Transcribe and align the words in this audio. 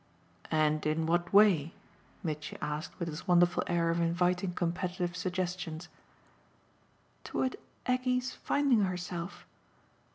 "And 0.49 0.83
in 0.87 1.05
what 1.05 1.31
way?" 1.31 1.75
Mitchy 2.23 2.57
asked 2.59 2.97
with 2.97 3.07
his 3.07 3.27
wonderful 3.27 3.61
air 3.67 3.91
of 3.91 3.99
inviting 3.99 4.53
competitive 4.53 5.15
suggestions. 5.15 5.89
"Toward 7.23 7.55
Aggie's 7.85 8.33
finding 8.33 8.79
herself. 8.85 9.45